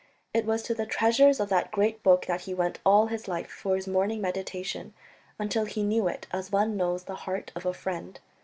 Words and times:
It 0.33 0.45
was 0.45 0.63
to 0.63 0.73
the 0.73 0.87
treasures 0.87 1.39
of 1.39 1.49
that 1.49 1.69
great 1.71 2.01
book 2.01 2.25
that 2.25 2.41
he 2.41 2.55
went 2.55 2.79
all 2.83 3.05
his 3.05 3.27
life 3.27 3.51
for 3.51 3.75
his 3.75 3.85
morning 3.87 4.19
meditation 4.19 4.95
until 5.37 5.65
he 5.65 5.83
knew 5.83 6.07
it 6.07 6.25
as 6.31 6.51
one 6.51 6.75
knows 6.75 7.03
the 7.03 7.13
heart 7.29 7.51
of 7.55 7.67
a 7.67 7.73
friend. 7.75 8.19